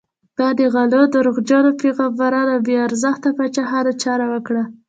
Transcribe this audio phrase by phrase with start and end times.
[0.37, 4.63] ما د غلو، دروغجنو پیغمبرانو او بې ارزښته پاچاهانو چاره وکړه.